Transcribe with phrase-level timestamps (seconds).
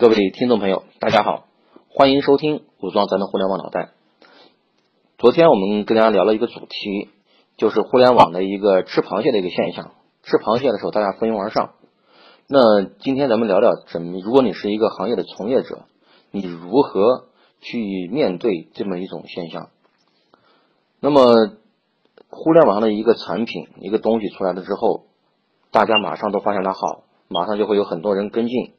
[0.00, 1.46] 各位听众朋友，大家好，
[1.88, 3.94] 欢迎收听武装咱的互联网脑袋。
[5.18, 7.08] 昨天我们跟大家聊了一个主题，
[7.56, 9.90] 就是互联网的一个吃螃蟹的一个现象。
[10.22, 11.74] 吃螃蟹的时候，大家蜂拥而上。
[12.46, 15.86] 那今天咱们聊聊，怎么如果你是一个行业的从业者，
[16.30, 17.24] 你如何
[17.60, 19.70] 去面对这么一种现象？
[21.00, 21.56] 那么，
[22.30, 25.06] 互联网上的一个产品、一个东西出来了之后，
[25.72, 28.74] 大家马上都发现它好，马上就会有很多人跟进。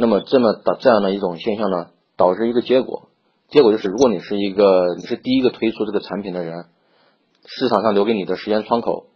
[0.00, 3.08] 那么这么的这样的一种现象呢，导致一个结果，
[3.48, 6.66] 结果就是如果你是一个你是第一个推出这个产品的人，
[7.44, 9.06] 市场上留给你的时间窗口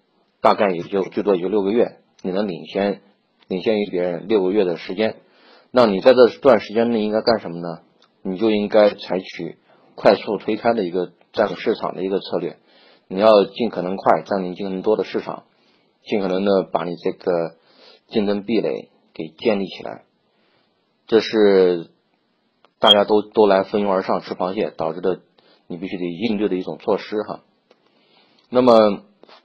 [0.41, 3.01] 大概也就最多也就六个月，你能领先
[3.47, 5.19] 领先于别人六个月的时间，
[5.71, 7.83] 那你在这段时间内应该干什么呢？
[8.25, 9.59] 你就应该采取
[9.95, 12.57] 快速推开的一个占领市场的一个策略，
[13.07, 15.45] 你要尽可能快占领尽可能多的市场，
[16.05, 17.55] 尽可能的把你这个
[18.09, 20.07] 竞争壁垒给建立起来。
[21.13, 21.91] 这是
[22.79, 25.21] 大家都都来蜂拥而上吃螃蟹导致的，
[25.67, 27.43] 你必须得应对的一种措施哈。
[28.49, 28.73] 那么，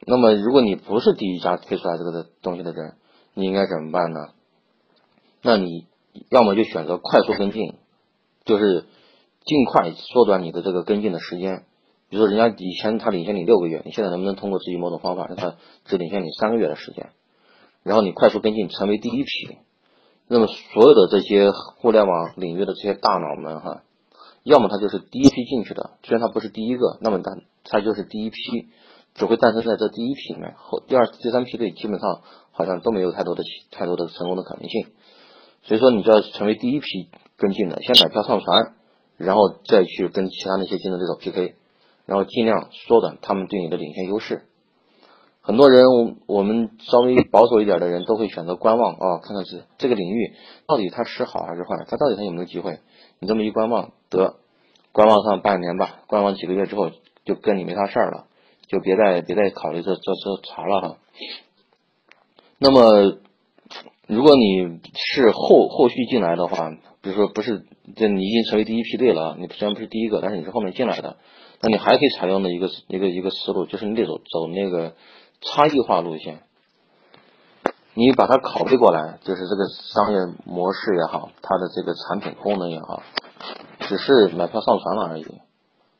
[0.05, 2.95] 那么如果你不是第一家推出来这个的东西的人，
[3.33, 4.29] 你应该怎么办呢？
[5.41, 5.87] 那你
[6.29, 7.73] 要么就选择快速跟进，
[8.45, 8.85] 就是
[9.43, 11.65] 尽快缩短你的这个跟进的时间。
[12.07, 17.09] 比如说，人家以前他领先你六个月，你现在能不能通过自己某种方法让他只领先你三个月的时间？
[17.83, 19.57] 然后你快速跟进，成为第一批。
[20.29, 23.83] 那么，所有的这些互联网领域的这些大佬们哈，
[24.43, 27.31] 要么他就是第一批进去的，虽然他不是第一个，那么他
[27.63, 28.37] 他就是第一批，
[29.15, 34.87] 只会诞生在这第一批里面，后第二、第三批队基本上好像都没有太多的太多的成功的可能性。
[35.63, 36.85] 所以说，你就要成为第一批
[37.37, 38.73] 跟进的，先买票上船，
[39.15, 41.55] 然后再去跟其他那些竞争对手 PK，
[42.05, 44.43] 然后尽量缩短他们对你的领先优势。
[45.47, 45.85] 很多人，
[46.27, 50.33] 我们稍微保守一点的人都会选择观望啊，看看是这个领域
[50.67, 52.79] 到底它是好还是坏，它到底它有没有机会。
[53.19, 54.35] 你这么一观望，得
[54.91, 56.91] 观望上半年吧，观望几个月之后
[57.23, 58.25] 就跟你没啥事儿了，
[58.67, 60.97] 就别再别再考虑这这这茬了哈。
[62.59, 63.17] 那么，
[64.05, 71.15] 如果你是后后续进来的话，比如说不是这你已经成为第一批队了，你虽然不是第一个，但是你是后面进来的，
[71.61, 74.93] 那你还可以采用的一个一个一个思路，就是你得走走那个。
[75.41, 76.43] 差异化路线，
[77.93, 83.03] 你把它拷贝过来，就是这个商业模式也好，它的这个产品功能也好，
[83.79, 85.25] 只是买票上船了而已。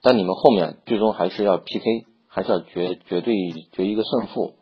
[0.02, 3.36] 但你们后面最终还是要 PK，还是要决绝对
[3.72, 4.54] 决一个胜负，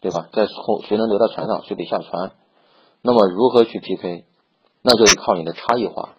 [0.00, 0.28] 对吧？
[0.32, 2.32] 在后谁能留在船上，谁得下船。
[3.02, 4.24] 那么如何去 PK？
[4.82, 6.10] 那就得靠你的差异化，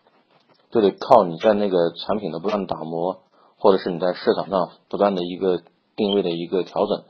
[0.71, 3.21] 就得靠你在那个产品的不断打磨，
[3.57, 5.61] 或者是你在市场上不断的一个
[5.95, 7.05] 定位的一个调整。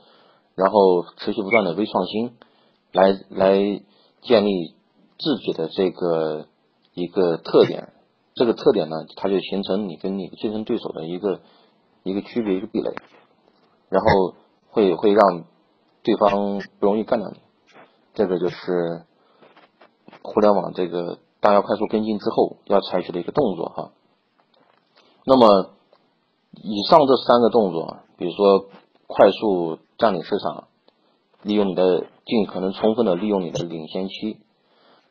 [0.60, 2.36] 然后持续不断的微创新，
[2.92, 3.82] 来来
[4.20, 4.74] 建立
[5.18, 6.48] 自己的这个
[6.92, 7.94] 一个特点，
[8.34, 11.40] 这个特点呢，它就形成你跟你竞争对手的一个
[12.02, 12.94] 一个区别一个壁垒，
[13.88, 14.34] 然后
[14.68, 15.44] 会会让
[16.02, 17.38] 对方不容易干掉你，
[18.12, 19.06] 这个就是
[20.20, 23.92] 互联网这个大家快速跟进之后要采取的一个动作哈。
[25.24, 25.70] 那么
[26.52, 28.68] 以上这三个动作，比如说
[29.14, 29.78] 快速。
[30.00, 30.68] 占领市场，
[31.42, 34.38] 利用你的尽可能充分的利用你的领先期，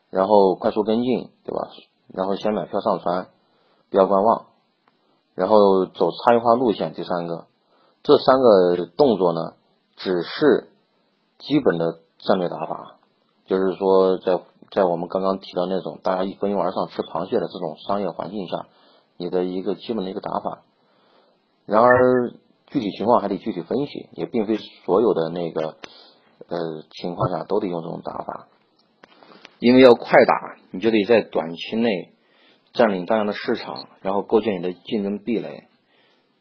[0.10, 1.70] 然后快速跟进，对吧？
[2.12, 3.28] 然后先买票上船，
[3.92, 4.48] 不要观望，
[5.36, 6.96] 然后走差异化路线。
[6.96, 7.46] 第三个，
[8.02, 9.54] 这三个动作呢，
[9.96, 10.70] 只是
[11.38, 12.96] 基本的战略打法，
[13.46, 18.66] 就是说在在我们刚刚提到那种大家一蜂拥而上吃螃蟹的这种商业环境下，
[19.18, 20.64] 你的一个基本的一个打法。
[21.68, 22.34] 然而。
[22.72, 25.78] 具体情况还得具体分析，也并非所有的那个
[26.48, 28.48] 呃情况下都得用这种打法，
[29.58, 32.12] 因为要快打，你就得在短期内
[32.74, 35.64] 占领大量的市场，然后构建你的竞争壁垒。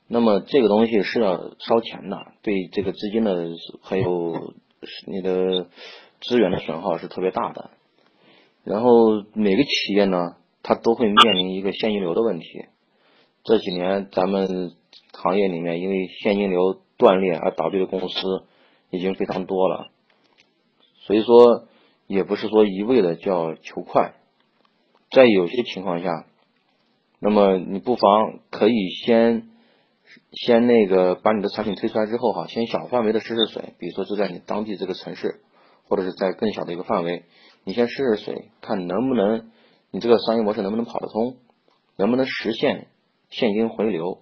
[0.07, 3.49] 那么这个东西是要烧钱的，对这个资金的
[3.81, 4.53] 还有
[5.07, 5.69] 你的
[6.21, 7.71] 资源的损耗是特别大的。
[8.65, 8.91] 然后
[9.33, 12.47] 每个企业呢，它都会面临一个现金流的问题。
[13.45, 14.75] 这几年咱们。
[15.21, 18.17] 行业里面，因为现金流断裂而倒闭的公司
[18.91, 19.89] 已经非常多了，
[21.07, 21.67] 所以说
[22.07, 24.15] 也不是说一味的叫求快，
[25.11, 26.27] 在有些情况下，
[27.19, 29.49] 那么你不妨可以先
[30.31, 35.41] 先那个把你的产品推出来之后哈，先小范围的试试水，比如说就在你当地这个城市，
[35.89, 37.25] 或者是在更小的一个范围，
[37.65, 39.51] 你先试试水，看能不能
[39.91, 41.39] 你这个商业模式能不能跑得通，
[41.97, 42.87] 能不能实现
[43.31, 44.21] 现金回流。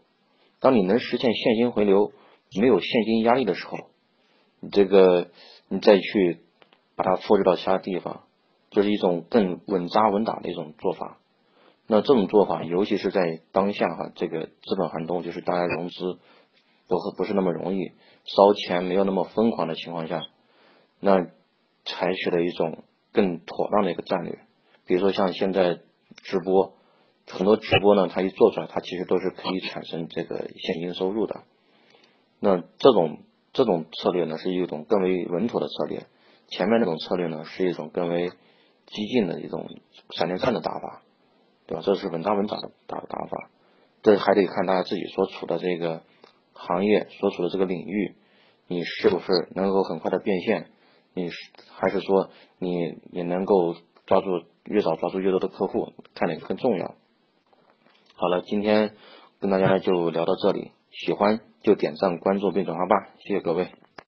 [0.61, 2.13] 当你能实现现金回流，
[2.61, 3.79] 没有现金压力的时候，
[4.61, 5.31] 你这个
[5.69, 6.41] 你再去
[6.95, 8.23] 把它复制到其他地方，
[8.71, 11.19] 就是一种更稳扎稳打的一种做法。
[11.87, 16.19] 那这种做法，尤其是在当下哈，这个资本寒冬，就是大家融资
[16.89, 17.93] 不不是那么容易，
[18.25, 20.23] 烧钱没有那么疯狂的情况下，
[20.99, 21.27] 那
[21.85, 22.83] 采取了一种
[23.13, 24.39] 更妥当的一个战略。
[24.87, 25.81] 比如说像现在
[26.23, 26.76] 直播，
[27.31, 31.43] 很多直播呢，它一做出来，它其实都是可以产生这个现金收入的。
[32.41, 33.21] 那这种
[33.53, 36.07] 这种策略呢，是一种更为稳妥的策略。
[36.49, 38.31] 前面那种策略呢，是一种更为
[38.87, 39.69] 激进的一种
[40.11, 41.03] 闪电战的打法。
[41.69, 41.83] 对吧？
[41.85, 43.51] 这是稳扎稳打的打打法，
[44.01, 46.05] 这还得看大家自己所处的这个
[46.53, 48.15] 行业，所处的这个领域，
[48.69, 50.71] 你是不是能够很快的变现？
[51.13, 51.37] 你是
[51.73, 52.31] 还是说
[52.61, 53.75] 你你能够
[54.07, 54.27] 抓住
[54.63, 55.93] 越早抓住越多的客户？
[56.15, 56.95] 看哪个更重要？
[58.19, 58.95] 好了，今天
[59.41, 63.69] 跟大家就聊到这里，喜欢就点赞关注并转发吧，谢谢各位。